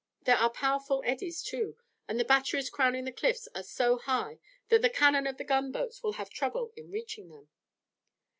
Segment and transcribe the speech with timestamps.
[0.23, 4.39] There are powerful eddies, too, and the batteries crowning the cliffs are so high
[4.69, 7.49] that the cannon of the gunboats will have trouble in reaching them."